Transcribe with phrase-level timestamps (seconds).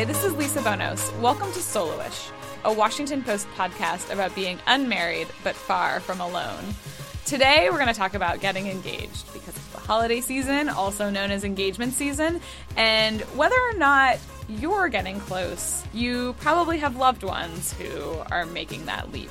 [0.00, 1.12] Hi, this is Lisa Bonos.
[1.20, 2.30] Welcome to Soloish,
[2.64, 6.74] a Washington Post podcast about being unmarried but far from alone.
[7.26, 11.30] Today, we're going to talk about getting engaged because it's the holiday season, also known
[11.30, 12.40] as engagement season,
[12.78, 14.18] and whether or not
[14.48, 19.28] you're getting close, you probably have loved ones who are making that leap.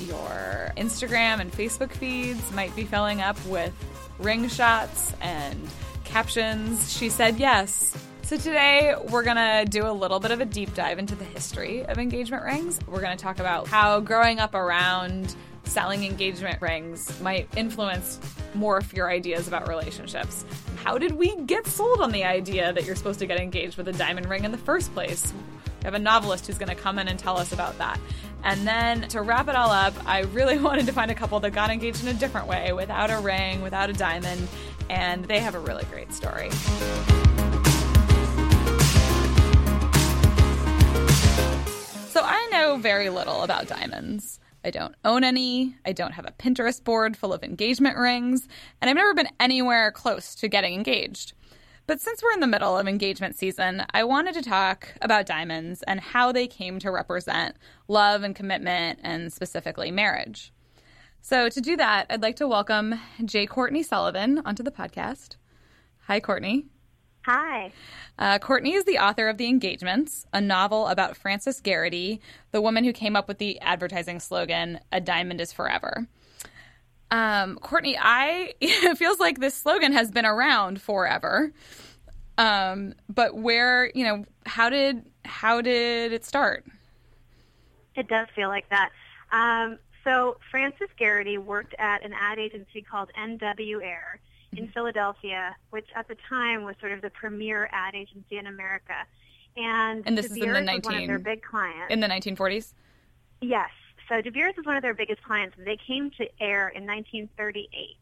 [0.00, 3.72] Your Instagram and Facebook feeds might be filling up with
[4.18, 5.68] ring shots and
[6.02, 6.92] captions.
[6.92, 7.96] She said yes.
[8.30, 11.84] So, today we're gonna do a little bit of a deep dive into the history
[11.86, 12.78] of engagement rings.
[12.86, 15.34] We're gonna talk about how growing up around
[15.64, 18.20] selling engagement rings might influence
[18.56, 20.44] morph your ideas about relationships.
[20.76, 23.88] How did we get sold on the idea that you're supposed to get engaged with
[23.88, 25.32] a diamond ring in the first place?
[25.80, 27.98] We have a novelist who's going to come in and tell us about that.
[28.44, 31.50] And then to wrap it all up, I really wanted to find a couple that
[31.50, 34.46] got engaged in a different way, without a ring, without a diamond,
[34.88, 36.50] and they have a really great story.
[42.70, 44.38] Know very little about diamonds.
[44.64, 45.74] I don't own any.
[45.84, 48.46] I don't have a Pinterest board full of engagement rings,
[48.80, 51.32] and I've never been anywhere close to getting engaged.
[51.88, 55.82] But since we're in the middle of engagement season, I wanted to talk about diamonds
[55.88, 57.56] and how they came to represent
[57.88, 60.52] love and commitment and specifically marriage.
[61.20, 63.46] So, to do that, I'd like to welcome J.
[63.46, 65.34] Courtney Sullivan onto the podcast.
[66.02, 66.66] Hi, Courtney.
[67.26, 67.72] Hi.
[68.18, 72.84] Uh, Courtney is the author of The Engagements, a novel about Frances Gerety, the woman
[72.84, 76.06] who came up with the advertising slogan, A Diamond is Forever.
[77.10, 81.52] Um, Courtney, I it feels like this slogan has been around forever.
[82.38, 86.64] Um, but where, you know, how did how did it start?
[87.96, 88.90] It does feel like that.
[89.32, 94.20] Um, so Frances Gerety worked at an ad agency called NW Ayer
[94.56, 98.94] in Philadelphia, which at the time was sort of the premier ad agency in America.
[99.56, 101.92] And, And this De is in the Beers was 19 one of their big clients.
[101.92, 102.74] In the 1940s?
[103.40, 103.70] yes.
[104.08, 105.56] So De Beers was one of their biggest clients.
[105.56, 107.96] They came to Ayer in 1938.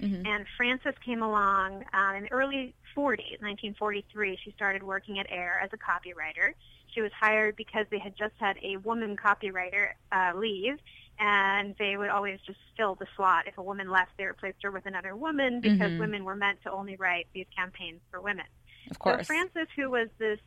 [0.00, 0.26] Mhm.
[0.26, 4.38] And Frances came along um, in the early 40s, 1943.
[4.42, 6.54] She started working at Ayer as a copywriter.
[6.92, 10.78] She was hired because they had just had a woman copywriter uh, leave,
[11.22, 13.46] and they would always just fill the slot.
[13.46, 15.98] If a woman left, they replaced her with another woman because Mhm.
[16.00, 18.46] women were meant to only write these campaigns for women.
[18.90, 19.28] Of course.
[19.28, 20.40] So Frances, who was this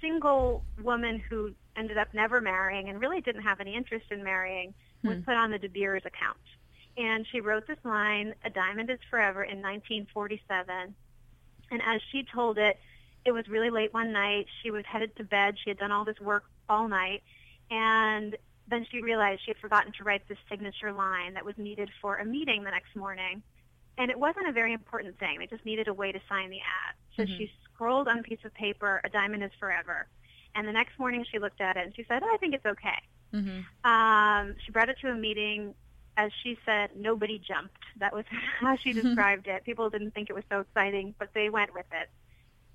[0.00, 4.72] single woman who ended up never marrying and really didn't have any interest in marrying,
[5.02, 5.24] was Hmm.
[5.24, 6.40] put on the De Beers account.
[6.96, 10.94] And she wrote this line, "A diamond is forever," in 1947.
[11.70, 12.80] And as she told it,
[13.26, 14.48] it was really late one night.
[14.62, 15.58] She was headed to bed.
[15.58, 17.22] She had done all this work all night,
[17.70, 18.34] and
[18.70, 22.16] then she realized she had forgotten to write this signature line that was needed for
[22.16, 23.42] a meeting the next morning.
[23.98, 25.38] And it wasn't a very important thing.
[25.38, 26.94] They just needed a way to sign the ad.
[27.16, 27.36] So Mhm.
[27.36, 30.08] she scrolled on a piece of paper, "A diamond is forever."
[30.54, 32.66] And the next morning she looked at it and she said, oh, I think it's
[32.66, 32.98] okay.
[33.32, 35.74] hmm Um, she brought it to a meeting.
[36.16, 37.82] As she said, nobody jumped.
[37.96, 38.24] That was
[38.60, 39.64] how she described it.
[39.64, 42.10] People didn't think it was so exciting, but they went with it.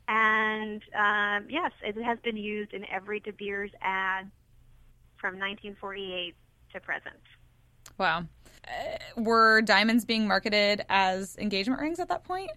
[0.08, 4.32] And um, yes, it has been used in every De Beers ad
[5.20, 6.36] from 1948
[6.74, 7.16] to present.
[7.98, 8.26] Wow.
[8.68, 12.52] Uh, were diamonds being marketed as engagement rings at that point?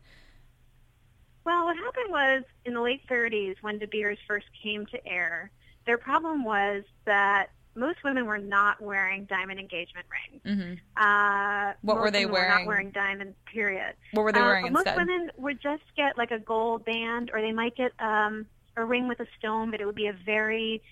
[1.44, 5.50] Well, what happened was in the late 30s when De Beers first came to Ayer,
[5.86, 10.42] their problem was that most women were not wearing diamond engagement rings.
[10.44, 12.48] hmm Uh, What most were they wearing?
[12.48, 13.94] not wearing diamond, period.
[14.12, 15.06] What were they Uh, wearing but most instead?
[15.06, 19.08] women would just get like a gold band, or they might get um, a ring
[19.08, 20.82] with a stone, but it would be a very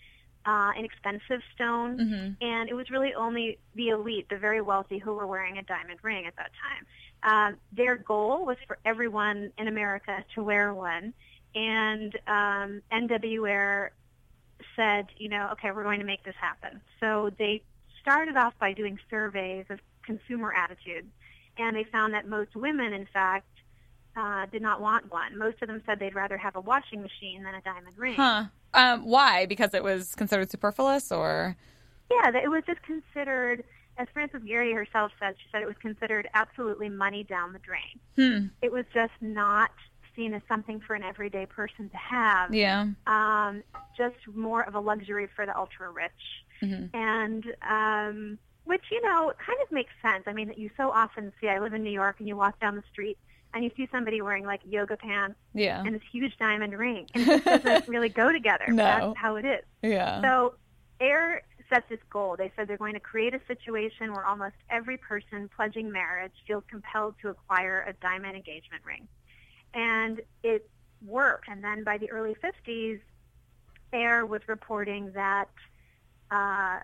[0.47, 1.99] uh, an expensive stone.
[1.99, 5.63] hmm And it was really only the elite, the very wealthy, who were wearing a
[5.63, 6.87] diamond ring at that time.
[7.23, 11.13] Uh, their goal was for everyone in America to wear one,
[11.55, 13.93] and um, NW Ayer
[14.77, 16.81] said, you know, okay, we're going to make this happen.
[17.01, 17.63] So they
[18.01, 21.09] started off by doing surveys of consumer attitudes,
[21.59, 23.49] and they found that most women, in fact,
[24.17, 25.37] uh, did not want one.
[25.37, 28.15] Most of them said they'd rather have a washing machine than a diamond ring.
[28.15, 28.45] Huh.
[28.77, 29.47] Um, why?
[29.47, 31.57] Because it was considered superfluous, or
[32.11, 33.65] Yeah, that it was just considered,
[33.99, 38.01] as Frances Gary herself said, she said it was considered absolutely money down the drain.
[38.17, 39.71] hmm, It was just not
[40.15, 42.55] seen as something for an everyday person to have.
[42.55, 43.63] yeah, Um,
[43.97, 46.13] just more of a luxury for the ultra rich.
[46.61, 50.25] hmm And um, which, you know, kind of makes sense.
[50.27, 52.77] I mean, you so often see, I live in New York, and you walk down
[52.77, 53.19] the street
[53.57, 57.07] and you see somebody wearing like yoga pants yeah, and this huge diamond ring.
[57.15, 58.67] And it just doesn't really go together.
[58.69, 58.85] No.
[58.85, 59.65] That's how it is.
[59.83, 60.21] yeah.
[60.21, 60.55] So
[61.01, 62.37] Ayer set this goal.
[62.37, 66.65] They said they're going to create a situation where almost every person pledging marriage feels
[66.71, 69.09] compelled to acquire a diamond engagement ring.
[69.73, 70.69] And it
[71.05, 71.49] worked.
[71.49, 73.01] And then by the early 50s,
[73.95, 75.49] Ayer was reporting that,
[76.31, 76.81] uh,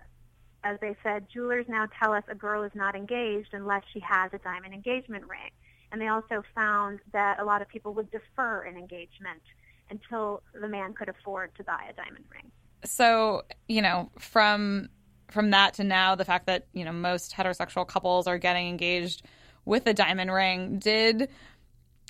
[0.63, 4.31] as they said, jewelers now tell us a girl is not engaged unless she has
[4.33, 5.51] a diamond engagement ring.
[5.93, 9.43] And they also found that a lot of people would defer an engagement
[9.91, 12.51] until the man could afford to buy a diamond ring.
[12.83, 14.89] So, you know, from
[15.29, 19.23] from that to now, the fact that, you know, most heterosexual couples are getting engaged
[19.65, 21.29] with a diamond ring, did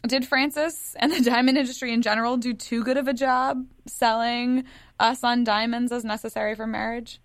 [0.08, 4.64] did Frances and the diamond industry in general do too good of a job selling
[4.98, 7.20] us on diamonds as necessary for marriage?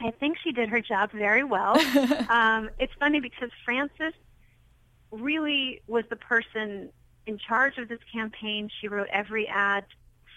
[0.00, 1.78] I think she did her job very well.
[2.30, 4.14] um, it's funny because Frances
[5.10, 6.90] really was the person
[7.26, 8.70] in charge of this campaign.
[8.80, 9.84] She wrote every ad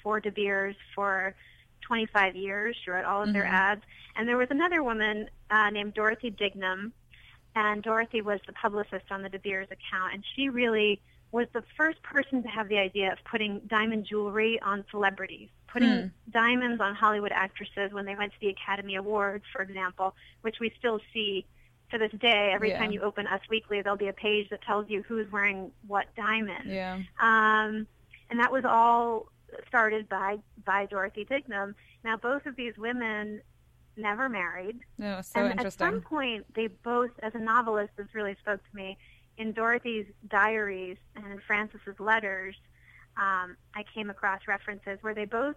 [0.01, 1.35] for De Beers for
[1.81, 2.75] 25 years.
[2.83, 3.33] She wrote all of mm-hmm.
[3.33, 3.81] their ads.
[4.15, 6.91] And there was another woman uh, named Dorothy Dignam
[7.55, 11.63] and Dorothy was the publicist on the De Beers account, and she really was the
[11.77, 16.07] first person to have the idea of putting diamond jewelry on celebrities, putting hmm.
[16.31, 20.71] diamonds on Hollywood actresses when they went to the Academy Awards, for example, which we
[20.77, 21.45] still see
[21.93, 22.51] to this day.
[22.53, 22.79] Every yeah.
[22.79, 26.07] time you open Us Weekly, there'll be a page that tells you who's wearing what
[26.15, 26.65] diamond.
[26.65, 26.99] Yeah.
[27.21, 27.87] Um,
[28.29, 29.27] and that was all
[29.67, 31.75] started by by Dorothy Dignam.
[32.03, 33.41] Now, both of these women
[33.95, 34.79] never married.
[34.97, 35.87] No, so and interesting.
[35.87, 38.97] At some point, they both, as a novelist, this really spoke to me.
[39.37, 42.55] In Dorothy's diaries and in Frances's letters,
[43.17, 45.55] um, I came across references where they both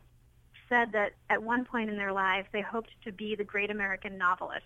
[0.68, 4.18] said that at one point in their lives they hoped to be the great American
[4.18, 4.64] novelist.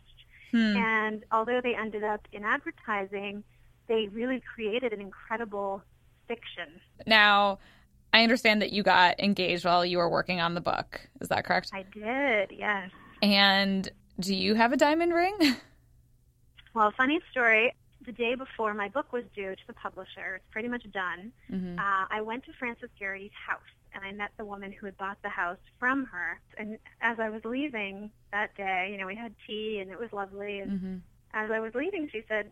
[0.51, 0.77] Hmm.
[0.77, 3.45] And although they ended up in advertising,
[3.89, 5.83] they really created an incredible
[6.29, 6.81] fiction.
[7.07, 7.59] Now,
[8.13, 11.01] I understand that you got engaged while you were working on the book.
[11.21, 11.71] Is that correct?
[11.73, 12.91] I did, yes.
[13.23, 13.89] And
[14.19, 15.37] do you have a diamond ring?
[16.75, 17.75] Well, funny story.
[18.07, 21.33] The day before my book was due to the publisher, it's pretty much done.
[21.51, 21.79] Mm-hmm.
[21.79, 23.61] Uh, I went to Frances Gerety's house
[23.95, 26.41] and I met the woman who had bought the house from her.
[26.57, 30.13] And as I was leaving that day, you know, we had tea and it was
[30.13, 30.61] lovely.
[30.61, 30.97] And mm-hmm.
[31.35, 32.51] as I was leaving, she said,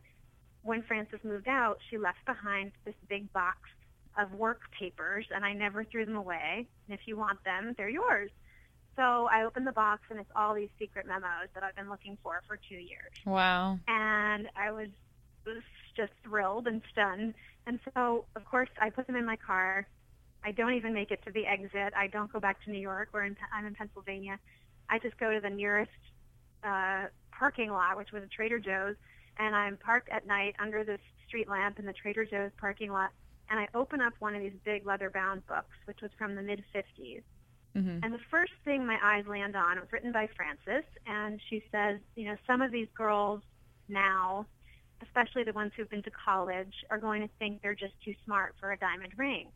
[0.62, 3.58] when Frances moved out, she left behind this big box
[4.18, 6.66] of work papers, and I never threw them away.
[6.88, 8.30] And if you want them, they're yours.
[8.96, 12.18] So I opened the box and it's all these secret memos that I've been looking
[12.20, 13.12] for for two years.
[13.24, 13.78] Wow.
[13.86, 14.88] And I was,
[15.46, 15.62] was
[15.96, 17.34] just thrilled and stunned.
[17.64, 19.86] And so, of course, I put them in my car.
[20.44, 21.92] I don't even make it to the exit.
[21.96, 23.08] I don't go back to New York.
[23.10, 24.38] Where I'm in Pennsylvania.
[24.88, 25.90] I just go to the nearest
[26.64, 28.96] uh, parking lot, which was a Trader Joe's,
[29.38, 33.10] and I'm parked at night under this street lamp in the Trader Joe's parking lot.
[33.50, 36.62] And I open up one of these big leather-bound books, which was from the mid
[36.74, 37.22] 50s
[37.76, 38.02] Mm-hmm.
[38.02, 42.00] And the first thing my eyes land on, was written by Frances, and she says,
[42.16, 43.40] you know, some of these girls
[43.88, 44.46] now,
[45.02, 48.54] especially the ones who've been to college, are going to think they're just too smart
[48.58, 49.48] for a diamond ring.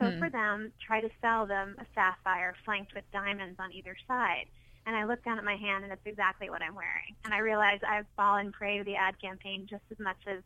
[0.00, 0.18] So mm-hmm.
[0.18, 4.46] for them, try to sell them a sapphire flanked with diamonds on either side.
[4.86, 7.14] And I look down at my hand, and it's exactly what I'm wearing.
[7.24, 10.42] And I realize I've fallen prey to the ad campaign just as much as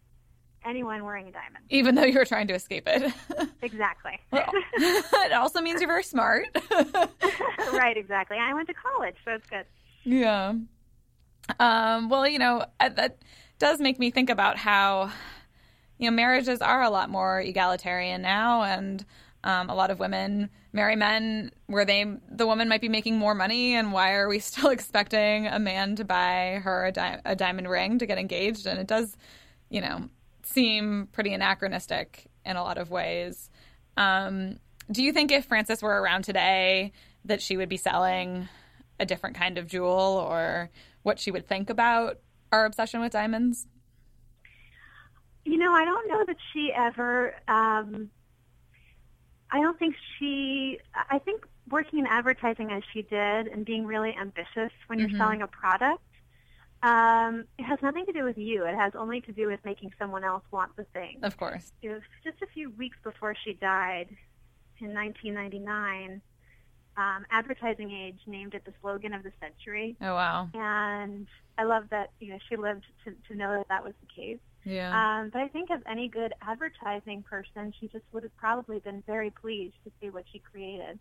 [0.65, 1.65] anyone wearing a diamond.
[1.71, 3.12] Even though you were trying to escape it.
[3.62, 4.19] exactly.
[4.33, 6.47] Well, it also means you're very smart.
[7.73, 8.39] right, exactly.
[8.39, 9.67] I went to college, so it's good.
[10.03, 10.55] Yeah.
[11.61, 13.19] Um, well, you know, that
[13.59, 15.12] does make me think about how,
[15.99, 19.05] you know, marriages are a lot more egalitarian now, and
[19.44, 23.34] um, a lot of women marry men where they the woman might be making more
[23.34, 27.36] money, and why are we still expecting a man to buy her a, di- a
[27.36, 28.67] diamond ring to get engaged?
[28.67, 29.17] And it does,
[29.69, 30.08] you know,
[30.43, 33.51] seem pretty anachronistic in a lot of ways.
[33.96, 34.58] Um,
[34.91, 36.93] do you think if Frances were around today,
[37.27, 38.48] that she would be selling
[38.98, 40.70] a different kind of jewel, or
[41.03, 42.19] what she would think about
[42.51, 43.67] our obsession with diamonds?
[45.44, 47.34] You know, I don't know that she ever.
[47.46, 48.10] Um,
[49.51, 50.79] I don't think she.
[51.10, 55.17] I think working in advertising as she did and being really ambitious when you're mm-hmm.
[55.17, 56.03] selling a product
[56.84, 58.67] um, it has nothing to do with you.
[58.67, 61.19] It has only to do with making someone else want the thing.
[61.22, 61.72] Of course.
[61.81, 64.08] It was just a few weeks before she died
[64.81, 66.20] in 1999.
[66.98, 69.96] Um, Advertising Age named it the slogan of the century.
[70.01, 70.48] Oh wow!
[70.55, 71.27] And
[71.58, 74.39] I love that you know she lived to, to know that that was the case.
[74.65, 75.21] Yeah.
[75.21, 79.03] Um, but I think as any good advertising person, she just would have probably been
[79.06, 80.99] very pleased to see what she created.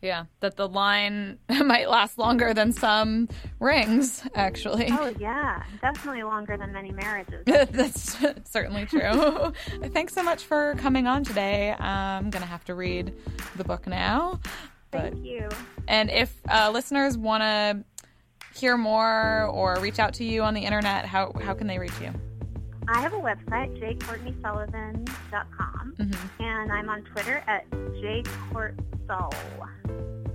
[0.00, 3.28] Yeah, that the line might last longer than some
[3.58, 4.88] rings, actually.
[4.92, 5.64] Oh, yeah.
[5.80, 7.42] Definitely longer than many marriages.
[7.46, 9.52] That's certainly true.
[9.88, 11.72] Thanks so much for coming on today.
[11.72, 13.12] I'm going to have to read
[13.56, 14.40] the book now.
[14.90, 15.48] But, Thank you.
[15.88, 17.84] And if uh, listeners want to
[18.58, 22.00] hear more or reach out to you on the internet, how, how can they reach
[22.00, 22.12] you?
[22.90, 26.42] I have a website, jcourtneysullivan.com, mm-hmm.
[26.42, 29.30] and I'm on Twitter at jcourtsul.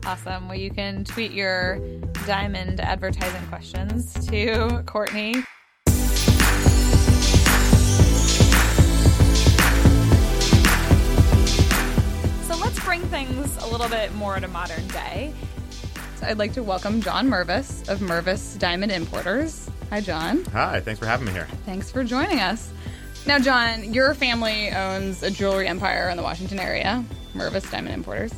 [0.05, 0.47] Awesome.
[0.47, 1.79] Well, you can tweet your
[2.27, 5.33] diamond advertising questions to Courtney.
[12.43, 15.33] So let's bring things a little bit more to modern day.
[16.17, 19.71] So I'd like to welcome John Mervis of Mervis Diamond Importers.
[19.93, 20.43] Hi, John.
[20.45, 21.45] Hi, thanks for having me here.
[21.67, 22.73] Thanks for joining us.
[23.27, 28.33] Now, John, your family owns a jewelry empire in the Washington area, Mervis Diamond Importers.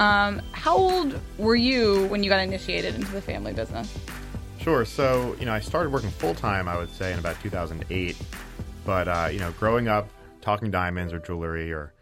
[0.00, 3.96] Um, how old were you when you got initiated into the family business?
[4.58, 4.84] Sure.
[4.84, 8.16] So, you know, I started working full time, I would say, in about 2008.
[8.84, 10.10] But, uh, you know, growing up,
[10.40, 11.94] talking diamonds or jewelry or,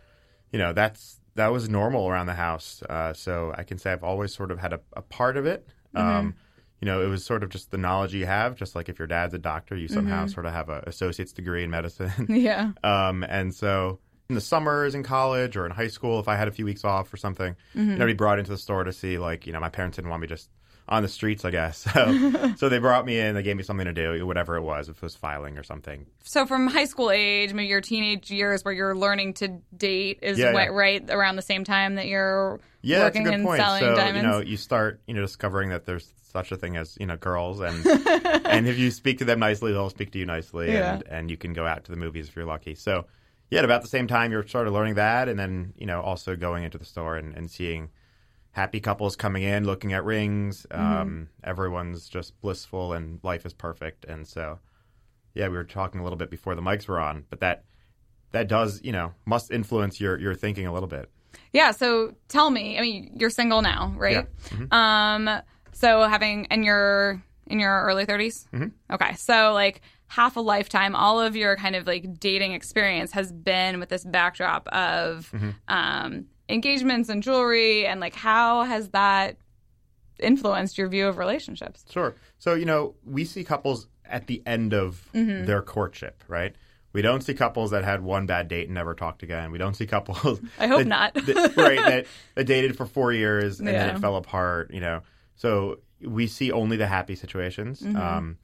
[0.51, 2.83] you know, that's that was normal around the house.
[2.89, 5.69] Uh, so I can say I've always sort of had a, a part of it.
[5.95, 6.37] Um,
[6.85, 9.09] you know, it was sort of just the knowledge you have, just like if your
[9.09, 12.13] dad's a doctor, you somehow sort of have an associate's degree in medicine.
[12.29, 12.73] Yeah.
[12.85, 16.47] Um, and so in the summers in college or in high school, if I had
[16.47, 18.93] a few weeks off or something, you know, I'd be brought into the store to
[18.93, 20.51] see, like, you know, my parents didn't want me just
[20.87, 21.87] on the streets, I guess.
[21.95, 24.91] So, so they brought me in, they gave me something to do, whatever it was,
[24.91, 26.05] if it was filing or something.
[26.25, 30.39] So from high school age, maybe your teenage years where you're learning to date is
[30.39, 30.67] Yeah, wh- yeah.
[30.67, 33.61] right around the same time that you're Yeah, working and point.
[33.63, 34.17] selling so, diamonds.
[34.17, 37.17] you know, you start, you know, discovering that there's such a thing as, you know,
[37.17, 37.87] girls and
[38.47, 40.95] and if you speak to them nicely, they'll speak to you nicely Yeah.
[40.95, 42.75] and and you can go out to the movies if you're lucky.
[42.75, 43.07] So,
[43.51, 46.01] yeah, at about the same time you're sort of learning that and then, you know,
[46.03, 47.91] also going into the store and, and seeing
[48.51, 50.67] happy couples coming in, looking at rings.
[50.71, 50.97] Mm-hmm.
[51.01, 54.05] Um, everyone's just blissful and life is perfect.
[54.05, 54.59] And so,
[55.35, 57.65] yeah, we were talking a little bit before the mics were on, but that
[58.33, 61.09] that does, you know, must influence your your thinking a little bit.
[61.53, 62.79] Yeah, so tell me.
[62.79, 64.27] I mean, you're single now, right?
[64.51, 64.73] Mm-hmm.
[64.73, 65.43] Um,
[65.75, 68.47] so having in you're in your early 30s.
[68.51, 68.95] Mm-hmm.
[68.95, 73.31] Okay, so like half a lifetime, all of your kind of like dating experience has
[73.33, 75.51] been with this backdrop of Mm-hmm.
[75.69, 79.37] um, engagements and jewelry, and like how has that
[80.21, 81.85] influenced your view of relationships?
[81.91, 82.15] Sure.
[82.39, 86.55] So, you know, we see couples at the end of their courtship, right?
[86.93, 89.51] We don't see couples that had one bad date and never talked again.
[89.51, 90.41] We don't see couples.
[90.61, 91.15] I hope that- not.
[91.15, 91.79] that- right.
[91.79, 95.01] That, that dated for four years and then it fell apart, you know.
[95.35, 97.83] So we see only the happy situations.
[97.85, 98.39] Um,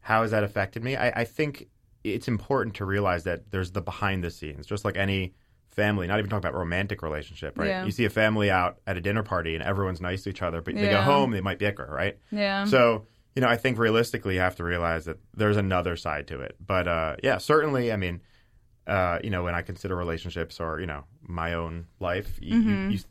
[0.00, 0.96] how has that affected me?
[0.96, 1.68] I, I think
[2.02, 5.34] it's important to realize that there's the behind the scenes, just like any
[5.70, 7.68] family, not even talking about romantic relationship, right?
[7.68, 7.84] Yeah.
[7.84, 10.60] You see a family out at a dinner party and everyone's nice to each other,
[10.60, 12.18] but they go home, they might bicker, right?
[12.30, 12.64] Yeah.
[12.66, 16.40] So, you know, I think realistically, you have to realize that there's another side to
[16.40, 16.56] it.
[16.64, 18.20] But uh, yeah, certainly, I mean,
[18.86, 22.90] uh, you know, when I consider relationships or you know my own life, you, Mm-hmm.
[22.90, 23.04] you, you,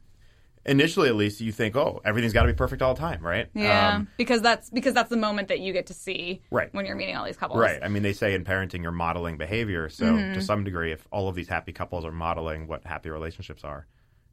[0.66, 3.50] initially at least you think, oh, everything's got to be perfect all the time, right?
[3.54, 6.74] yeah, Um, because that's because that's the moment that you get to see Right.
[6.74, 7.60] when you're meeting all these couples.
[7.60, 7.80] Right.
[7.84, 9.90] I mean, they say in parenting, you're modeling behavior.
[9.90, 10.34] So, Mm-hmm.
[10.34, 13.88] to some degree, if all of these happy couples are modeling what happy relationships are,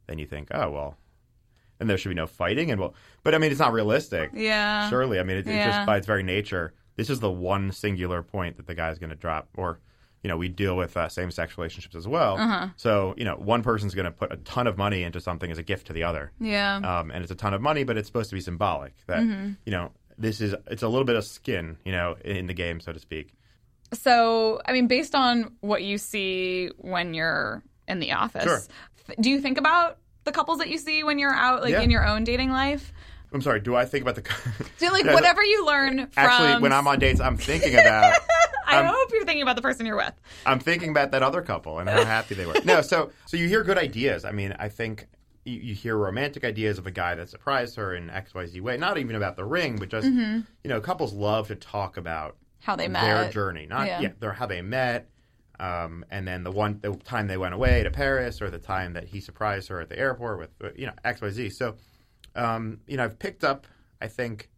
[0.07, 0.97] then you think, oh, well,
[1.79, 2.71] and there should be no fighting.
[2.71, 4.31] And well, but I mean, it's not realistic.
[4.33, 4.89] Yeah.
[4.89, 5.19] Surely.
[5.19, 8.57] I mean, it, it's just by its very nature, this is the one singular point
[8.57, 9.49] that the guy's going to drop.
[9.57, 9.79] Or,
[10.23, 12.37] you know, we deal with uh, same sex relationships as well.
[12.37, 12.67] Uh-huh.
[12.77, 15.57] So, you know, one person's going to put a ton of money into something as
[15.57, 16.31] a gift to the other.
[16.39, 16.75] Yeah.
[16.77, 19.53] Um, and it's a ton of money, but it's supposed to be symbolic that, Mm-hmm.
[19.65, 22.79] you know, this is, it's a little bit of skin, you know, in the game,
[22.79, 23.33] so to speak.
[23.93, 29.15] So, I mean, based on what you see when you're in the office, Sure.
[29.19, 31.81] do you think about the couples that you see when you're out, like Yeah.
[31.81, 32.93] in your own dating life?
[33.33, 33.59] I'm sorry.
[33.61, 34.23] Do I think about the?
[34.77, 36.09] Do like whatever you learn from.
[36.17, 38.13] Actually, when I'm on dates, I'm thinking about.
[38.67, 40.13] I hope you're thinking about the person you're with.
[40.45, 42.55] I'm thinking about that other couple and how happy they were.
[42.63, 44.23] No, so so you hear good ideas.
[44.23, 45.07] I mean, I think
[45.43, 48.61] you, you hear romantic ideas of a guy that surprised her in X Y Z
[48.61, 48.77] way.
[48.77, 52.75] Not even about the ring, but just you know, couples love to talk about How
[52.75, 53.01] they met.
[53.03, 53.99] their journey, not Yeah.
[54.01, 55.09] yeah, their how they met.
[55.59, 58.93] Um, and then the one the time they went away to Paris, or the time
[58.93, 61.49] that he surprised her at the airport with you know X Y Z.
[61.51, 61.75] So,
[62.35, 63.67] um, you know, I've picked up,
[64.01, 64.49] I think,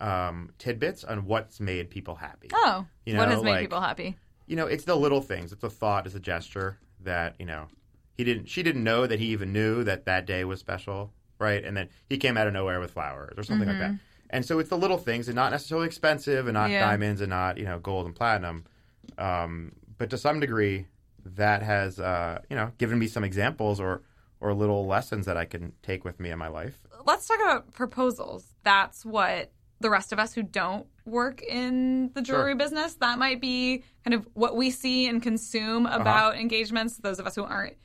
[0.00, 2.48] um, tidbits on what's made people happy.
[2.52, 4.16] Oh, You what has made like- people happy?
[4.46, 5.52] you know, it's the little things.
[5.52, 7.68] It's a thought, it's a gesture that you know
[8.16, 8.46] he didn't.
[8.48, 11.64] She didn't know that he even knew that that day was special, right?
[11.64, 13.94] And then he came out of nowhere with flowers or something like that.
[14.30, 16.72] And so it's the little things, and not necessarily expensive, and not Mm-hmm.
[16.72, 16.86] Yeah.
[16.90, 18.64] diamonds, and not you know gold and platinum.
[19.18, 20.86] Um, but to some degree,
[21.24, 24.02] that has uh, you know given me some examples or
[24.40, 26.79] or little lessons that I can take with me in my life.
[27.06, 28.46] Let's talk about proposals.
[28.62, 32.56] That's what the rest of us who don't work in the jewelry Sure.
[32.56, 37.26] business, that might be kind of what we see and consume about engagements, those of
[37.26, 37.76] us who aren't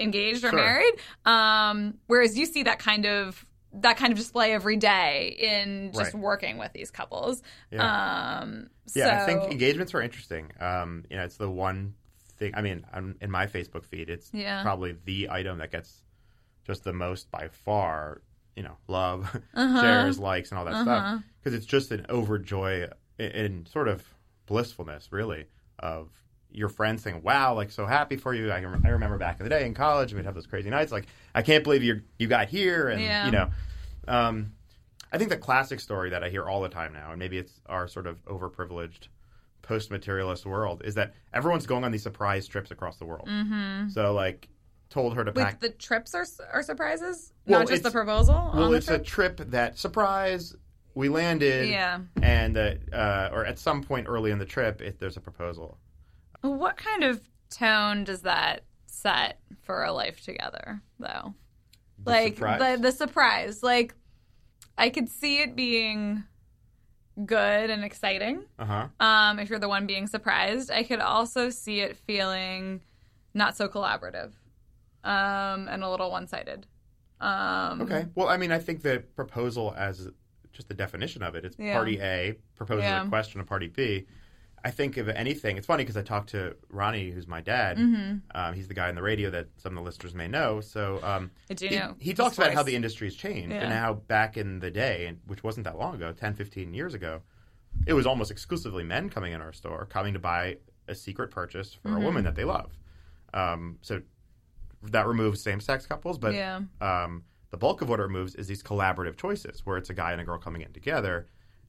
[0.00, 0.56] engaged or Uh-huh.
[0.56, 0.64] Sure.
[0.66, 0.94] married.
[1.26, 6.12] Um, whereas you see that kind of that kind of display every day in just
[6.12, 6.22] Right.
[6.22, 7.42] working with these couples.
[7.70, 8.40] Yeah.
[8.42, 10.50] Um, Yeah, I think engagements are interesting.
[10.60, 11.94] Um, you know, it's the one
[12.36, 12.54] thing.
[12.54, 14.60] I mean, I'm, in my Facebook feed, it's Yeah.
[14.62, 16.02] probably the item that gets
[16.66, 18.20] just the most by far
[18.56, 19.80] you know love, Uh-huh.
[19.80, 24.04] shares, likes, and all that stuff because it's just an overjoy and sort of
[24.46, 25.46] blissfulness, really,
[25.78, 26.08] of
[26.50, 29.50] your friends saying, "Wow, like so happy for you." I, I remember back in the
[29.50, 32.48] day in college, we'd have those crazy nights, like, "I can't believe you you got
[32.48, 33.24] here," and Yeah.
[33.26, 33.50] you know.
[34.08, 34.52] Um,
[35.12, 37.52] I think the classic story that I hear all the time now, and maybe it's
[37.66, 39.08] our sort of overprivileged
[39.60, 43.28] post-materialist world, is that everyone's going on these surprise trips across the world.
[43.28, 43.88] Mm-hmm.
[43.90, 44.48] So, like,
[44.92, 45.60] told her to Wait, pack.
[45.60, 48.52] the trips are are surprises, Well, not just the proposal.
[48.54, 49.00] well, it's trip?
[49.00, 50.54] a trip that surprise.
[50.94, 52.00] We landed, Yeah.
[52.22, 55.78] and uh, uh, or at some point early in the trip, if there's a proposal.
[56.42, 61.32] What kind of tone does that set for a life together, though?
[62.04, 62.76] The like surprise?
[62.76, 63.62] the the surprise.
[63.62, 63.94] Like
[64.76, 66.24] I could see it being
[67.24, 68.44] good and exciting.
[68.58, 68.88] Uh huh.
[69.00, 72.82] Um, if you're the one being surprised, I could also see it feeling
[73.34, 74.32] not so collaborative,
[75.04, 76.66] um, and a little one sided.
[77.20, 78.06] Um, Okay.
[78.14, 80.08] Well, I mean, I think the proposal as
[80.52, 81.74] just the definition of it, it's Yeah.
[81.74, 83.04] party A proposes Yeah.
[83.04, 84.06] a question to party B.
[84.64, 87.78] I think if anything, it's funny because I talked to Ronnie, who's my dad.
[87.78, 88.18] Mm-hmm.
[88.32, 90.60] Um, he's the guy on the radio that some of the listeners may know.
[90.60, 93.94] So um, I do he, know he talks about how the industry's changed and how
[93.94, 97.22] back in the day, and which wasn't that long ago, 10, 15 years ago,
[97.88, 101.72] it was almost exclusively men coming in our store, coming to buy a secret purchase
[101.74, 101.96] for Mm-hmm.
[101.96, 102.70] a woman that they love.
[103.34, 104.00] Um, so
[104.90, 106.60] that removes same-sex couples, but Yeah.
[106.80, 110.12] um, the bulk of what it removes is these collaborative choices, where it's a guy
[110.12, 111.26] and a girl coming in together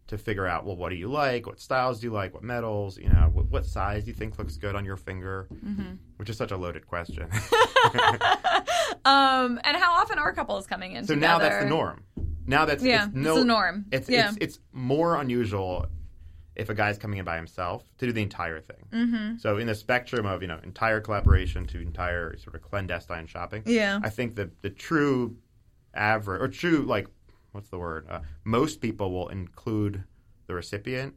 [0.08, 1.46] to figure out, well, what do you like?
[1.46, 2.34] What styles do you like?
[2.34, 2.98] What metals?
[2.98, 5.48] You know, what, what size do you think looks good on your finger?
[5.54, 5.94] Mm-hmm.
[6.18, 7.30] Which is such a loaded question.
[9.06, 11.28] Um, and how often are couples coming in so together?
[11.34, 12.04] now that's the norm.
[12.46, 13.86] Now that's Yeah, it's no, it's the norm.
[13.92, 14.30] It's, Yeah.
[14.30, 15.88] it's it's more unusual
[16.56, 18.86] if a guy's coming in by himself to do the entire thing.
[18.92, 19.38] Mm-hmm.
[19.38, 23.64] So in the spectrum of you know entire collaboration to entire sort of clandestine shopping,
[23.66, 24.00] Yeah.
[24.04, 25.36] I think the the true
[25.94, 27.08] average or true like
[27.52, 28.08] what's the word?
[28.10, 30.04] Uh, most people will include
[30.48, 31.14] the recipient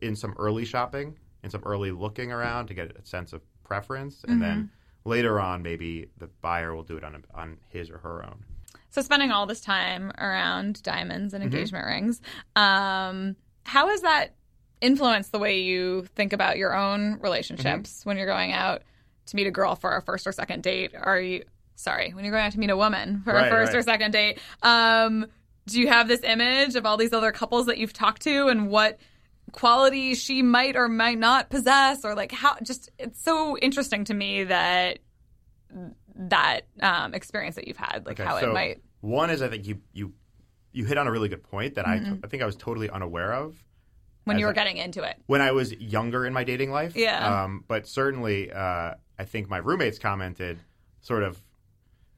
[0.00, 4.24] in some early shopping, in some early looking around to get a sense of preference,
[4.28, 5.10] and then Mm-hmm.
[5.10, 8.44] later on maybe the buyer will do it on a, on his or her own.
[8.90, 11.54] So spending all this time around diamonds and Mm-hmm.
[11.54, 12.20] engagement rings,
[12.56, 14.34] um, how has that
[14.80, 18.08] influenced the way you think about your own relationships Mm-hmm.
[18.08, 18.82] when you're going out
[19.26, 20.92] to meet a girl for a first or second date?
[20.98, 21.44] Are you
[21.76, 23.78] sorry when you're going out to meet a woman for a first right.
[23.78, 24.38] or second date?
[24.62, 25.26] Um,
[25.66, 28.68] do you have this image of all these other couples that you've talked to and
[28.68, 28.98] what?
[29.52, 34.12] qualities she might or might not possess or like how just it's so interesting to
[34.12, 34.98] me that
[36.16, 39.48] that um, experience that you've had like Okay, how so it might one is I
[39.48, 40.12] think you you
[40.72, 42.14] you hit on a really good point that Mm-hmm.
[42.14, 43.54] I I think I was totally unaware of
[44.24, 46.96] when you were a- getting into it when I was younger in my dating life.
[46.96, 47.44] Yeah.
[47.44, 50.58] Um, but certainly, uh, I think my roommates commented
[51.02, 51.40] sort of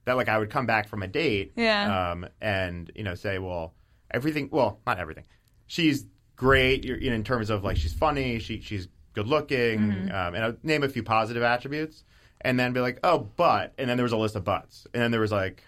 [0.05, 2.11] that like I would come back from a date, Yeah.
[2.11, 3.73] um, and you know say, well,
[4.09, 5.25] everything, well, not everything.
[5.67, 6.05] She's
[6.37, 10.11] great, you know, in terms of like she's funny, she she's good looking, Mm-hmm.
[10.15, 12.03] um, and I'd name a few positive attributes,
[12.41, 15.01] and then be like, oh, but, and then there was a list of buts, and
[15.03, 15.63] then there was like,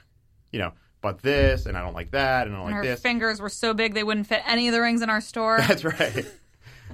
[0.51, 0.71] you know.
[1.01, 2.99] But this, and I don't like that, and I don't And like her this.
[3.01, 5.85] fingers were so big they wouldn't fit any of the rings in our store That's
[5.85, 6.25] right.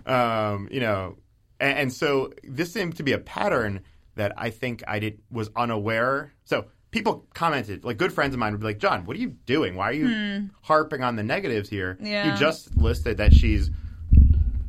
[0.05, 1.17] um, you know,
[1.59, 3.81] and, and so this seemed to be a pattern
[4.15, 6.31] that I think I did was unaware.
[6.43, 9.29] So people commented, like good friends of mine would be like, "John, what are you
[9.45, 9.75] doing?
[9.75, 11.97] Why are you harping on the negatives here?
[11.99, 12.31] Yeah.
[12.31, 13.71] You just listed that she's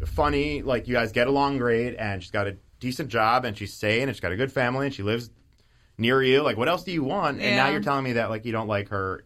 [0.05, 3.73] funny, like you guys get along great, and she's got a decent job, and she's
[3.73, 5.31] sane, and she's got a good family, and she lives
[5.99, 6.43] near you.
[6.43, 7.41] Like, what else do you want?
[7.41, 9.25] And now you're telling me that like you don't like her."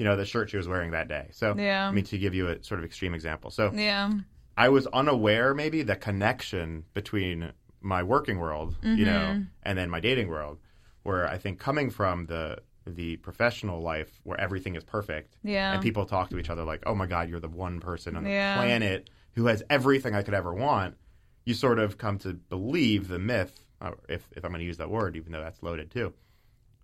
[0.00, 1.26] You know the shirt she was wearing that day.
[1.30, 1.86] So, Yeah.
[1.86, 3.50] I mean, to give you a sort of extreme example.
[3.50, 4.10] So, yeah
[4.56, 9.42] I was unaware maybe the connection between my working world, you know, Mm-hmm.
[9.62, 10.56] and then my dating world,
[11.02, 12.44] where I think coming from the
[12.86, 15.72] the professional life where everything is perfect, Yeah.
[15.74, 18.24] and people talk to each other like, "Oh my God, you're the one person on
[18.24, 18.54] the Yeah.
[18.56, 20.96] planet who has everything I could ever want."
[21.44, 24.78] You sort of come to believe the myth, uh, if if I'm going to use
[24.78, 26.14] that word, even though that's loaded too,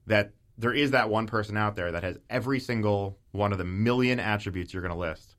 [0.07, 3.65] that there is that one person out there that has every single one of the
[3.65, 5.37] million attributes you're going to list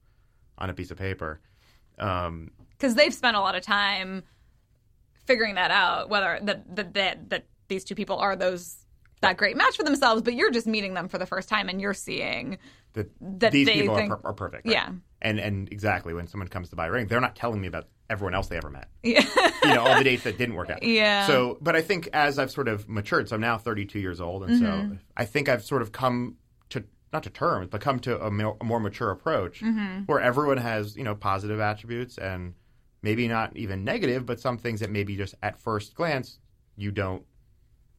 [0.58, 1.40] on a piece of paper.
[1.98, 4.24] Um, because they've spent a lot of time
[5.26, 8.86] figuring that out whether that that, that these two people are those
[9.22, 11.82] that great match for themselves but you're just meeting them for the first time and
[11.82, 12.58] you're seeing
[12.94, 14.66] that, That these people think- are, per- are perfect.
[14.66, 14.74] right?
[14.74, 14.90] Yeah.
[15.22, 17.88] And and exactly when someone comes to buy a ring, they're not telling me about
[18.10, 18.88] everyone else they ever met.
[19.04, 19.26] yeah
[19.64, 20.82] You know, all the dates that didn't work out.
[20.84, 21.26] Yeah.
[21.28, 24.44] So, but I think as I've sort of matured, so I'm now 32 years old,
[24.44, 24.92] and Mm-hmm.
[24.94, 26.36] so I think I've sort of come
[26.70, 30.04] to not to terms, but come to a more, a more mature approach Mm-hmm.
[30.06, 32.54] where everyone has you know positive attributes and
[33.02, 36.40] maybe not even negative, but some things that maybe just at first glance
[36.76, 37.24] you don't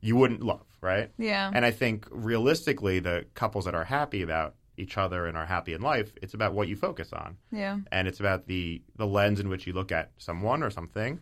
[0.00, 1.10] you wouldn't love, right?
[1.18, 1.50] Yeah.
[1.54, 5.72] And I think realistically, the couples that are happy about each other and are happy
[5.74, 6.12] in life.
[6.22, 7.78] It's about what you focus on, Yeah.
[7.90, 11.18] and it's about the the lens in which you look at someone or something,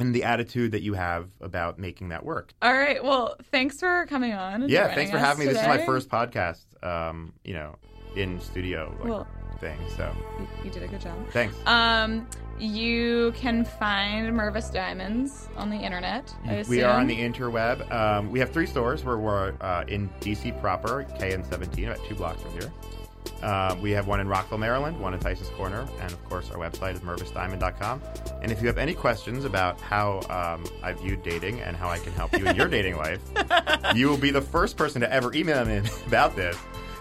[0.00, 2.52] and the attitude that you have about making that work.
[2.60, 3.02] All right.
[3.02, 4.68] Well, thanks for coming on.
[4.68, 5.52] Yeah, thanks for having me.
[5.52, 7.76] This is my first podcast, um, you know,
[8.16, 9.28] in studio like, Well-
[9.60, 9.78] thing.
[9.96, 11.16] So You, you did a good job.
[11.30, 11.54] thanks.
[11.66, 12.26] Um,
[12.58, 16.34] you can find Mervis Diamonds on the internet.
[16.68, 17.90] We are on the interweb.
[17.92, 22.42] Um, we have three stores where we're uh, in DC proper, KN17, about two blocks
[22.42, 22.72] from here.
[23.42, 26.56] Uh, we have one in Rockville, Maryland, one in Tyson's Corner, and of course, our
[26.58, 28.02] website is mervisdiamond.com.
[28.42, 31.98] And if you have any questions about how um, I view dating and how I
[31.98, 33.20] can help you in your dating life,
[33.94, 36.56] you will be the first person to ever email me about this.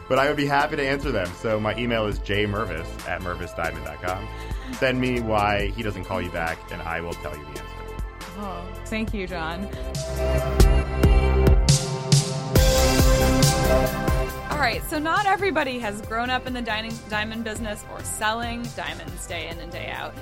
[0.08, 1.30] But I would be happy to answer them.
[1.38, 4.28] So my email is jmervis at mervisdiamond.com.
[4.74, 7.64] Send me why he doesn't call you back, and I will tell you the answer.
[8.40, 9.68] Oh, thank you, John.
[14.58, 18.64] All right, so not everybody has grown up in the dining, diamond business or selling
[18.76, 20.16] diamonds day in and day out.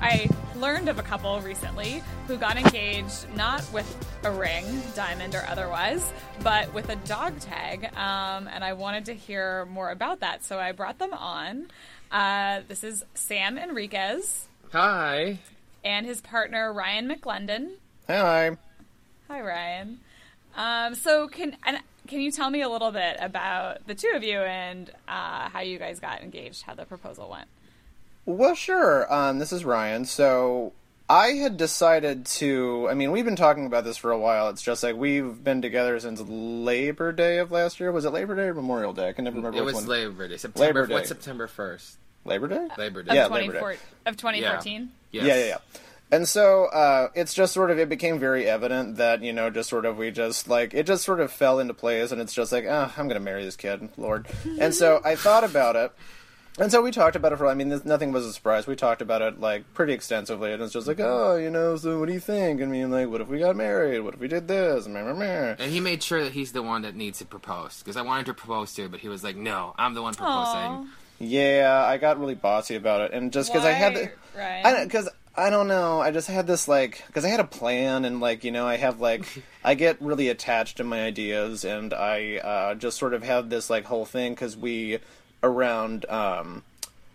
[0.00, 4.64] I learned of a couple recently who got engaged not with a ring,
[4.94, 6.12] diamond or otherwise,
[6.44, 7.86] but with a dog tag.
[7.96, 11.66] Um, and I wanted to hear more about that, so I brought them on.
[12.12, 15.40] Uh, this is Sam Enriquez Hi.
[15.82, 17.72] and his partner Ryan McLendon.
[18.06, 18.56] Hi.
[19.26, 19.98] Hi, Ryan.
[20.54, 21.80] Um, so can and
[22.12, 25.60] can you tell me a little bit about the two of you and uh, how
[25.60, 27.48] you guys got engaged, how the proposal went?
[28.26, 29.12] Well, sure.
[29.12, 30.04] Um, this is Ryan.
[30.04, 30.74] So
[31.08, 32.86] I had decided to.
[32.90, 34.50] I mean, we've been talking about this for a while.
[34.50, 37.90] It's just like we've been together since Labor Day of last year.
[37.90, 39.08] Was it Labor Day or Memorial Day?
[39.08, 39.56] I can never remember.
[39.56, 39.90] It which was one.
[39.90, 40.36] Labor Day.
[40.36, 40.66] September.
[40.66, 40.94] Labor Day.
[40.94, 41.96] What's September first?
[42.26, 42.68] Labor Day.
[42.76, 43.14] Labor Of Day.
[43.14, 43.78] Yeah, 24 Labor Day.
[44.04, 44.90] of 2014.
[45.10, 45.24] Yes.
[45.24, 45.58] Yeah, yeah, yeah.
[46.12, 49.70] And so uh, it's just sort of it became very evident that you know just
[49.70, 52.52] sort of we just like it just sort of fell into place and it's just
[52.52, 54.26] like ah I'm gonna marry this kid Lord
[54.60, 55.90] and so I thought about it
[56.58, 58.76] and so we talked about it for I mean this, nothing was a surprise we
[58.76, 62.08] talked about it like pretty extensively and it's just like oh you know so what
[62.08, 64.46] do you think I mean like what if we got married what if we did
[64.46, 65.56] this meh, meh, meh.
[65.58, 68.26] And he made sure that he's the one that needs to propose because I wanted
[68.26, 70.86] to propose too, but he was like, "No, I'm the one proposing." Aw.
[71.20, 74.66] yeah I got really bossy about it and just because I had the, Why, Ryan?
[74.66, 76.00] I because I don't know.
[76.00, 78.76] I just had this like because I had a plan and like you know I
[78.76, 79.24] have like
[79.64, 83.70] I get really attached to my ideas and I uh, just sort of have this
[83.70, 84.98] like whole thing because we
[85.42, 86.64] around um,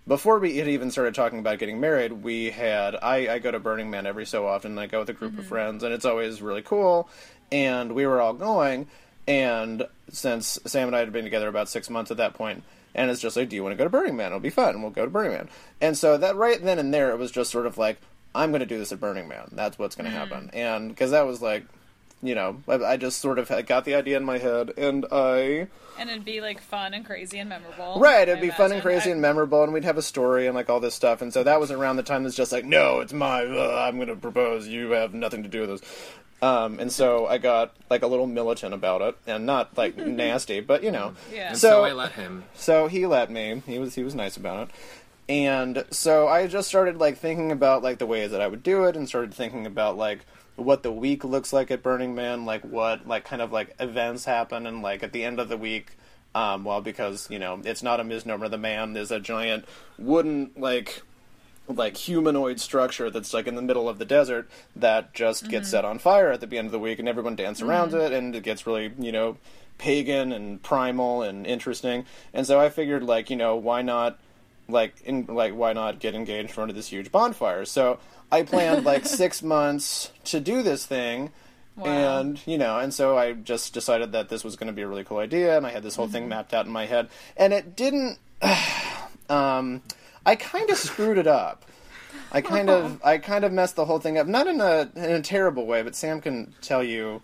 [0.08, 3.60] before we had even started talking about getting married we had I, I go to
[3.60, 4.80] Burning Man every so often.
[4.80, 7.10] I go with a group of friends and it's always really cool.
[7.52, 8.88] And we were all going
[9.28, 12.64] and since Sam and I had been together about six months at that point,
[12.96, 14.28] and it's just like, do you want to go to Burning Man?
[14.28, 15.50] It'll be fun, and we'll go to Burning Man.
[15.82, 17.98] And so that right then and there, it was just sort of like,
[18.36, 19.50] I'm going to do this at Burning Man.
[19.52, 20.50] That's what's going to happen.
[20.54, 21.66] And because that was like,
[22.24, 25.06] you know, I, I just sort of had got the idea in my head, and
[25.12, 25.68] I
[26.00, 28.00] and it'd be like fun and crazy and memorable.
[28.00, 30.46] right, it'd I be fun and crazy I- and memorable, and we'd have a story
[30.48, 31.22] and like all this stuff.
[31.22, 33.96] And so that was around the time that's just like, no, it's my, uh, I'm
[33.98, 34.68] going to propose.
[34.68, 35.82] You have nothing to do with this.
[36.42, 40.60] Um, and so I got like a little militant about it, and not like nasty,
[40.60, 41.14] but you know.
[41.34, 41.50] Yeah.
[41.50, 42.44] And So- so, I let him.
[42.56, 43.64] So he let me.
[43.66, 44.76] He was he was nice about it.
[45.30, 48.86] And so I just started like thinking about like the ways that I would do
[48.86, 50.20] it and started thinking about like
[50.56, 54.24] what the week looks like at Burning Man, like what like kind of like events
[54.26, 55.98] happen and like at the end of the week
[56.36, 59.66] um well because, you know, it's not a misnomer the man is a giant
[59.98, 61.02] wooden like
[61.68, 65.72] like humanoid structure that's like in the middle of the desert that just gets mm-hmm.
[65.72, 67.70] set on fire at the end of the week and everyone dance mm-hmm.
[67.70, 69.38] around it and it gets really you know
[69.78, 72.06] pagan and primal and interesting.
[72.34, 74.20] And so i figured like you know why not
[74.70, 78.00] like in like why not get engaged in front of this huge bonfire so
[78.32, 81.32] i planned like six months to do this thing
[81.78, 82.20] Wow.
[82.20, 84.88] and you know and so i just decided that this was going to be a
[84.88, 86.30] really cool idea and i had this whole thing mm-hmm.
[86.30, 87.10] mapped out in my head.
[87.36, 88.18] And it didn't
[89.30, 89.84] um,
[90.28, 91.64] I kind of screwed it up.
[92.34, 94.28] I kind of I kind of messed the whole thing up.
[94.28, 97.22] Not in a in a terrible way, but Sam can tell you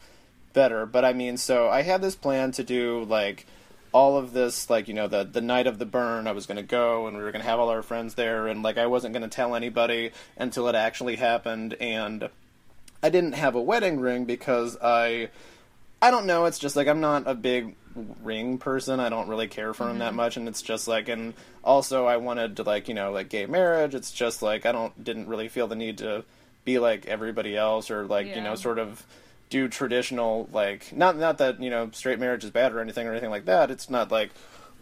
[0.54, 0.86] better.
[0.86, 3.46] But I mean, so I had this plan to do like
[3.92, 6.28] all of this, like you know, the the night of the burn.
[6.28, 8.48] I was going to go, and we were going to have all our friends there,
[8.48, 11.76] and like I wasn't going to tell anybody until it actually happened.
[11.82, 12.30] And
[13.04, 15.28] I didn't have a wedding ring because I
[16.02, 16.46] I don't know.
[16.46, 17.76] It's just like I'm not a big
[18.22, 19.00] ring person.
[19.00, 22.18] I don't really care for him that much, and it's just like, and also I
[22.18, 23.96] wanted to like you know like gay marriage.
[23.96, 26.24] It's just like I don't didn't really feel the need to
[26.66, 29.06] be like everybody else or like you know sort of
[29.50, 33.12] do traditional like not not that you know straight marriage is bad or anything or
[33.12, 33.70] anything like that.
[33.72, 34.32] It's not like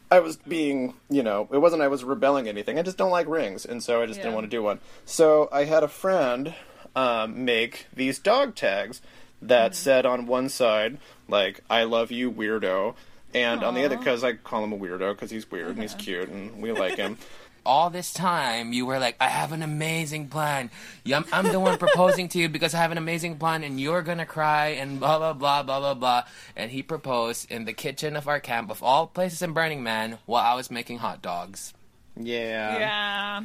[0.09, 2.77] I was being, you know, it wasn't I was rebelling anything.
[2.77, 4.23] I just don't like rings, and so I just Yeah.
[4.23, 4.79] didn't want to do one.
[5.05, 6.53] So I had a friend
[6.95, 9.01] um, make these dog tags
[9.41, 9.75] that mm-hmm.
[9.75, 12.95] said on one side like "I love you, weirdo,"
[13.33, 15.93] And on the other, because I call him a weirdo because he's weird and he's
[15.93, 16.03] uh-huh.
[16.03, 17.17] cute and we like him.
[17.65, 20.69] all this time you were like, I have an amazing plan.
[21.05, 24.01] I'm, I'm the one proposing to you because I have an amazing plan and you're
[24.01, 26.23] gonna cry and blah blah blah blah blah blah.
[26.55, 30.17] And he proposed in the kitchen of our camp of all places in Burning Man
[30.25, 31.73] while I was making hot dogs.
[32.17, 32.77] Yeah.
[32.77, 33.41] Yeah.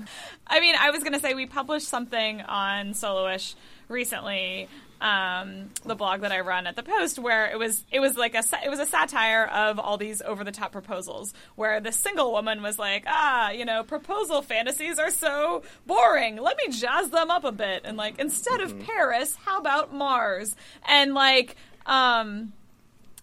[0.47, 3.55] I mean, I was going to say we published something on Soloish
[3.89, 4.69] recently,
[5.01, 8.35] um, the blog that I run at the Post, where it was it was like
[8.35, 12.33] a it was a satire of all these over the top proposals, where the single
[12.33, 16.37] woman was like, ah, you know, proposal fantasies are so boring.
[16.37, 20.57] Let me jazz them up a bit, and like instead of Paris, how about Mars?
[20.87, 22.53] And like, um,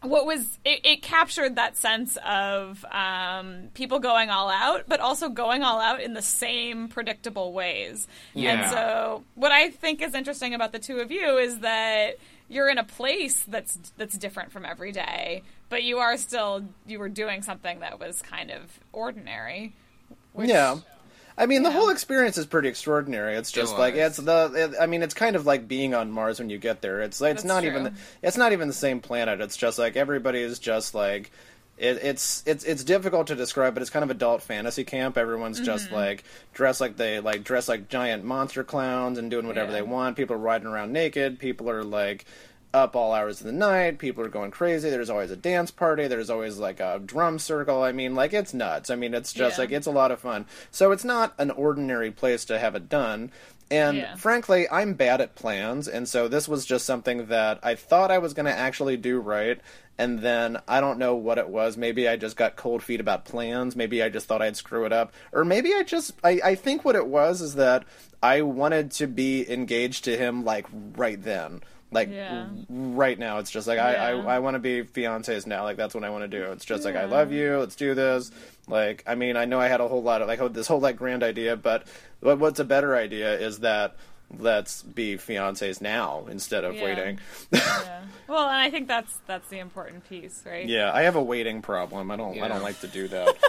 [0.03, 5.29] what was it, it captured that sense of um, people going all out, but also
[5.29, 8.07] going all out in the same predictable ways.
[8.33, 8.63] Yeah.
[8.63, 12.17] And so, what I think is interesting about the two of you is that
[12.49, 16.99] you're in a place that's that's different from every day, but you are still you
[16.99, 19.73] were doing something that was kind of ordinary.
[20.33, 20.77] which- Yeah.
[21.37, 23.35] I mean, the whole experience is pretty extraordinary.
[23.35, 24.51] It's just It like it's the.
[24.73, 27.01] It, I mean, it's kind of like being on Mars when you get there.
[27.01, 27.71] It's like it's That's not true.
[27.79, 27.95] even.
[28.21, 29.41] It's not even the same planet.
[29.41, 31.31] It's just like everybody is just like.
[31.75, 35.17] It, it's it's it's difficult to describe, but it's kind of adult fantasy camp.
[35.17, 35.95] Everyone's just Mm-hmm.
[35.95, 39.77] like dressed like they like dress like giant monster clowns and doing whatever Yeah.
[39.77, 40.15] they want.
[40.15, 41.39] People are riding around naked.
[41.39, 42.25] People are like
[42.73, 43.99] up all hours of the night.
[43.99, 44.89] People are going crazy.
[44.89, 46.07] There's always a dance party.
[46.07, 47.83] There's always like a drum circle.
[47.83, 48.89] I mean, like it's nuts.
[48.89, 49.61] I mean, it's just Yeah.
[49.63, 50.45] like it's a lot of fun.
[50.71, 53.31] So it's not an ordinary place to have it done.
[53.71, 54.15] And Yeah.
[54.15, 58.17] frankly, I'm bad at plans, and so this was just something that I thought I
[58.17, 59.59] was going to actually do right.
[59.97, 61.77] And then I don't know what it was.
[61.77, 63.75] Maybe I just got cold feet about plans.
[63.75, 65.13] Maybe I just thought I'd screw it up.
[65.31, 67.83] Or maybe I just, I, I think what it was is that
[68.21, 70.65] I wanted to be engaged to him like
[70.97, 71.61] right then.
[71.93, 72.47] Like Yeah.
[72.69, 74.03] right now, it's just like I, Yeah.
[74.27, 75.63] I, I want to be fiancés now.
[75.63, 76.51] Like that's what I want to do.
[76.51, 77.57] It's just like I love you.
[77.59, 78.31] Let's do this.
[78.67, 80.97] Like I mean, I know I had a whole lot of like this whole like
[80.97, 81.87] grand idea, but
[82.19, 83.95] what- what's a better idea is that
[84.39, 86.83] let's be fiancés now instead of Yeah.
[86.83, 87.19] waiting.
[87.51, 88.01] Yeah.
[88.25, 90.65] Well, and I think that's that's the important piece, right?
[90.65, 92.09] yeah, I have a waiting problem.
[92.09, 93.35] I don't I don't like to do that.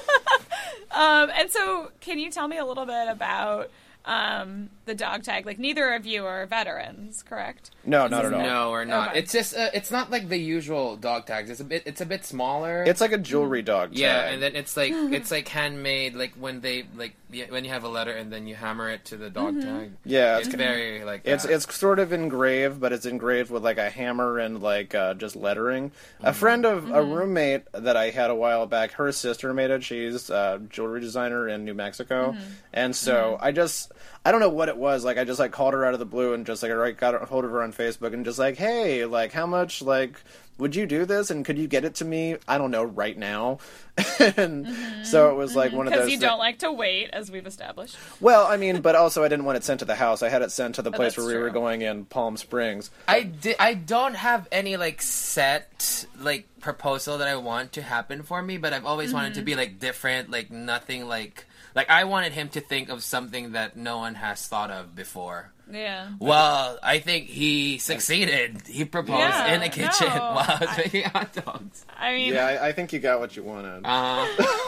[0.90, 3.70] Um, and so, can you tell me a little bit about
[4.04, 5.46] um, the dog tag?
[5.46, 7.70] Like, neither of you are veterans, correct?
[7.84, 8.42] No, not at all.
[8.42, 9.10] No, we're not.
[9.10, 9.18] Okay.
[9.20, 11.50] It's just uh, it's not like the usual dog tags.
[11.50, 12.84] It's a bit it's a bit smaller.
[12.86, 13.66] It's like a jewelry mm.
[13.66, 13.90] dog.
[13.90, 13.98] Tag.
[13.98, 16.14] Yeah, and then it's like it's like handmade.
[16.14, 17.14] Like when they like
[17.48, 19.78] when you have a letter and then you hammer it to the dog mm-hmm.
[19.78, 19.92] tag.
[20.04, 21.52] yeah, It's it's very like It's that.
[21.52, 25.36] it's sort of engraved, but it's engraved with like a hammer and like uh, just
[25.36, 25.92] lettering.
[26.20, 26.38] A mm-hmm.
[26.38, 27.12] friend of a mm-hmm.
[27.12, 29.84] roommate that I had a while back, her sister made it.
[29.84, 32.36] She's a jewelry designer in New Mexico,
[32.72, 33.92] and so I just
[34.24, 35.04] I don't know what it was.
[35.04, 36.96] Like I just like called her out of the blue and just like I right,
[36.96, 40.18] got a hold of her on Facebook and just like, hey, like how much like
[40.56, 42.36] would you do this and could you get it to me?
[42.46, 43.58] I don't know right now.
[44.36, 44.66] and
[45.04, 45.98] so it was like one of those.
[45.98, 46.12] Because those.
[46.12, 47.96] you thi- don't like to wait, as we've established.
[48.20, 50.22] well, I mean, but also I didn't want it sent to the house.
[50.22, 52.90] I had it sent to the place that's where we were going in Palm Springs.
[53.08, 58.22] I di- I don't have any like set like proposal that I want to happen
[58.22, 59.44] for me, but I've always wanted to Mm-hmm.
[59.46, 63.76] be like different, like nothing like like I wanted him to think of something that
[63.76, 65.50] no one has thought of before.
[65.70, 66.10] Yeah.
[66.18, 68.62] Well, I think he succeeded.
[68.66, 71.86] He proposed Yeah, in a kitchen no, while I was making hot dogs.
[71.98, 73.82] I mean, Yeah, I, I think you got what you wanted.
[73.84, 74.26] Uh,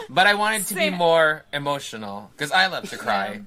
[0.08, 3.42] but I wanted to be more emotional because I love to cry.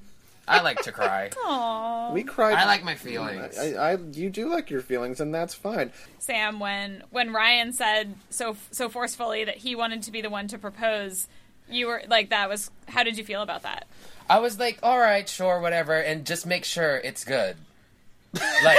[0.50, 1.30] I like to cry.
[1.44, 2.12] aw.
[2.12, 2.54] we cried.
[2.54, 3.56] I like my feelings.
[3.56, 5.92] I, I, you do like your feelings, and that's fine.
[6.18, 10.48] Sam, when when Ryan said so so forcefully that he wanted to be the one
[10.48, 11.28] to propose,
[11.72, 12.70] you were like, that was.
[12.88, 13.86] How did you feel about that?
[14.28, 17.56] I was like, all right, sure, whatever, and just make sure it's good.
[18.64, 18.78] Like,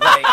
[0.00, 0.24] like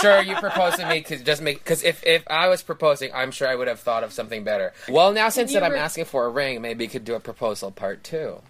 [0.00, 3.30] sure, you propose to me to just make because if if I was proposing, I'm
[3.32, 4.72] sure I would have thought of something better.
[4.88, 7.20] Well, now since you that I'm asking for a ring, maybe you could do a
[7.20, 8.40] proposal part two.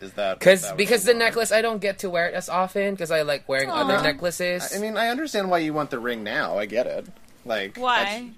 [0.00, 1.18] Is that Because that because the want?
[1.18, 4.74] necklace, I don't get to wear it as often because I like wearing other necklaces.
[4.74, 6.56] I mean, I understand why you want the ring now.
[6.56, 7.06] I get it.
[7.44, 8.30] Like that's- Why?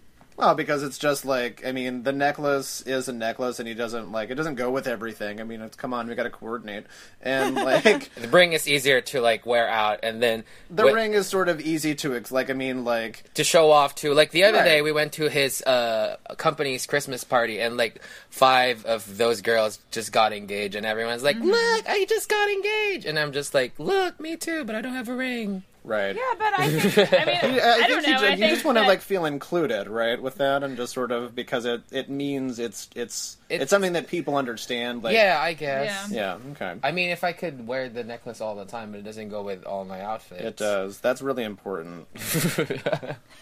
[0.43, 4.11] Well, because it's just like I mean, the necklace is a necklace, and he doesn't
[4.11, 4.35] like it.
[4.35, 5.41] Doesn't go with everything.
[5.41, 6.85] I mean, it's come on, we got to coordinate,
[7.21, 11.15] and like the ring is easier to like wear out, and then the wi- ring
[11.15, 12.51] is sort of easy to like.
[12.51, 14.65] I mean, like to show off to Like the other Right.
[14.65, 19.79] day, we went to his uh, company's Christmas party, and like five of those girls
[19.93, 23.79] just got engaged, and everyone's like, "Look, I just got engaged," and I'm just like,
[23.79, 26.15] "Look, me too, but I don't have a ring." Right.
[26.17, 27.13] Yeah, but I think.
[27.13, 28.19] I mean, I, I, think don't you, know.
[28.19, 30.93] ju- I you think just want to like feel included, right, with that, and just
[30.93, 35.03] sort of because it it means it's it's it's, It's- something that people understand.
[35.03, 36.11] Like, yeah, I guess.
[36.11, 36.39] Yeah.
[36.45, 36.79] yeah, okay.
[36.83, 39.43] I mean, if I could wear the necklace all the time, but it doesn't go
[39.43, 40.43] with all my outfits.
[40.43, 40.99] It does.
[41.01, 42.07] That's really important.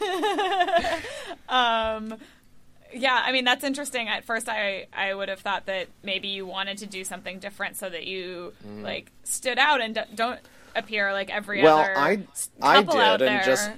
[1.48, 2.14] um
[2.92, 4.09] Yeah, I mean that's interesting.
[4.09, 7.76] At first, I I would have thought that maybe you wanted to do something different
[7.76, 8.83] so that you Mm.
[8.83, 10.40] like stood out and d- don't
[10.75, 13.71] appear like every other well, other I s- I couple did, and just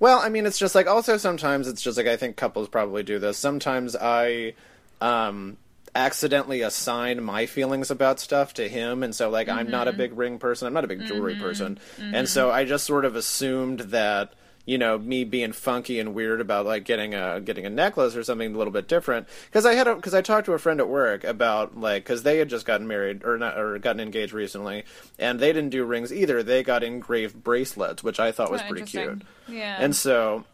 [0.00, 3.02] well, I mean, it's just like also sometimes it's just like I think couples probably
[3.02, 3.38] do this.
[3.38, 4.54] Sometimes I
[5.00, 5.56] um
[5.94, 9.98] accidentally assign my feelings about stuff to him and so like I'm not a Mm-hmm.
[9.98, 11.78] big ring person, I'm not a big jewelry person.
[11.98, 14.32] And so I just sort of assumed that
[14.68, 18.22] you know me being funky and weird about like getting a getting a necklace or
[18.22, 19.26] something a little bit different.
[19.46, 22.36] Because I had because I talked to a friend at work about like because they
[22.36, 24.84] had just gotten married or not or gotten engaged recently
[25.18, 26.42] and they didn't do rings either.
[26.42, 29.22] They got engraved bracelets which I thought was Oh, pretty cute.
[29.48, 29.78] Yeah.
[29.80, 30.44] and so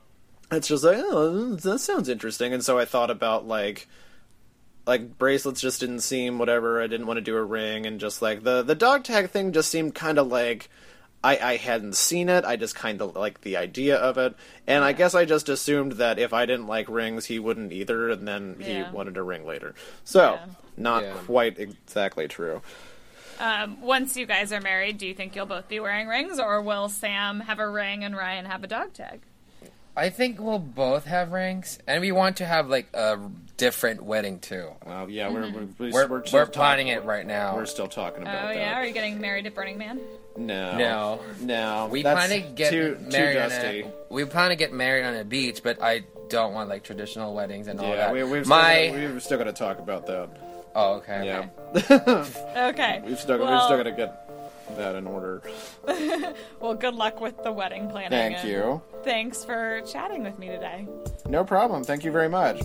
[0.53, 2.55] it's just like oh that sounds interesting.
[2.55, 3.89] And so I thought about like
[4.87, 6.81] like bracelets just didn't seem whatever.
[6.81, 9.53] I didn't want to do a ring and just like the the dog tag thing
[9.53, 10.69] just seemed kind of like
[11.25, 12.45] I, I hadn't seen it.
[12.45, 14.35] I just kind of liked the idea of it,
[14.67, 18.11] and I guess I just assumed that if I didn't like rings, he wouldn't either,
[18.11, 18.85] and then Yeah.
[18.91, 19.75] he wanted a ring later.
[20.05, 20.47] So, Yeah.
[20.77, 21.15] not Yeah.
[21.27, 22.61] quite exactly true.
[23.41, 26.63] um, once you guys are married, do you think you'll both be wearing rings, or
[26.63, 29.23] will Sam have a ring and Ryan have a dog tag?
[29.97, 33.19] I think we'll both have rings, and we want to have like a
[33.57, 34.71] different wedding too.
[34.85, 37.55] Well, yeah, we're we're, We're, we're, still planning it right now.
[37.57, 38.57] We're still talking Oh about that.
[38.57, 40.01] yeah, are you getting married at Burning Man?
[40.37, 41.21] No, No.
[41.41, 41.89] no.
[41.91, 43.81] we That's plan to get too, married Too on dusty.
[43.83, 47.35] a, we plan to get married on a beach, but I don't want like traditional
[47.35, 48.13] weddings and all Yeah, that.
[48.13, 50.29] we, we've My still, gotta, we've still got to talk about that.
[50.75, 52.27] oh okay Yeah,
[52.69, 53.03] Okay.
[53.07, 55.43] we've still we've still got to get that in order.
[56.61, 58.11] Well, good luck with the wedding planning.
[58.11, 58.81] Thank you.
[59.03, 60.89] Thanks for chatting with me today.
[61.29, 61.85] No problem.
[61.85, 62.63] Thank you very much.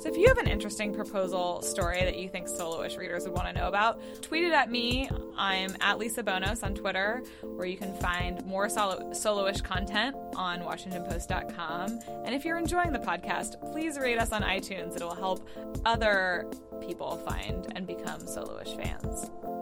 [0.00, 3.48] So if you have an interesting proposal story that you think soloish readers would want
[3.48, 5.10] to know about, tweet it at me.
[5.36, 10.60] I'm at Lisa Bonos on Twitter, where you can find more solo- soloish content on
[10.60, 12.00] WashingtonPost.com.
[12.24, 14.96] And if you're enjoying the podcast, please rate us on iTunes.
[14.96, 15.46] It will help
[15.84, 19.59] other people find and become soloish fans.